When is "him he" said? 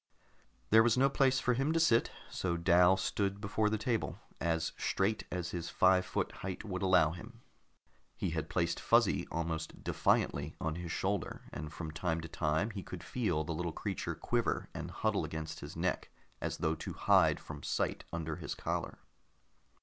7.11-8.31